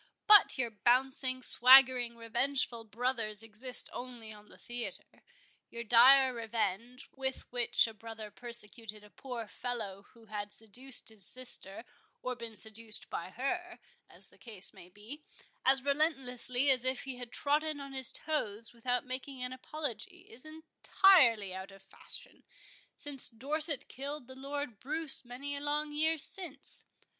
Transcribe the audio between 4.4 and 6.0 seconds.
the theatre. Your